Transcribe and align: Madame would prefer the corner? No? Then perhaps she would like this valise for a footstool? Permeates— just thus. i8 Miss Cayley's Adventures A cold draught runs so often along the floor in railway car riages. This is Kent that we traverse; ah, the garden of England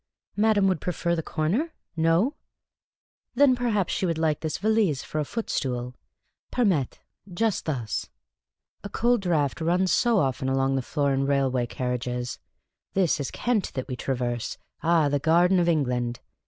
Madame 0.35 0.67
would 0.67 0.81
prefer 0.81 1.15
the 1.15 1.21
corner? 1.21 1.73
No? 1.95 2.33
Then 3.35 3.55
perhaps 3.55 3.93
she 3.93 4.07
would 4.07 4.17
like 4.17 4.39
this 4.39 4.57
valise 4.57 5.03
for 5.03 5.19
a 5.19 5.23
footstool? 5.23 5.93
Permeates— 6.49 6.97
just 7.31 7.65
thus. 7.65 7.75
i8 7.77 7.77
Miss 7.77 7.93
Cayley's 7.93 8.49
Adventures 8.49 8.81
A 8.83 8.89
cold 8.99 9.21
draught 9.21 9.61
runs 9.61 9.91
so 9.91 10.17
often 10.17 10.49
along 10.49 10.75
the 10.75 10.81
floor 10.81 11.13
in 11.13 11.27
railway 11.27 11.67
car 11.67 11.95
riages. 11.95 12.39
This 12.95 13.19
is 13.19 13.29
Kent 13.29 13.73
that 13.75 13.87
we 13.87 13.95
traverse; 13.95 14.57
ah, 14.81 15.07
the 15.07 15.19
garden 15.19 15.59
of 15.59 15.69
England 15.69 16.19